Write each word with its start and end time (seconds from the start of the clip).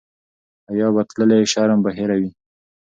حیا 0.69 0.87
به 0.95 1.01
تللې 1.09 1.39
شرم 1.51 1.79
به 1.83 1.89
هېر 1.97 2.11
وي. 2.19 2.29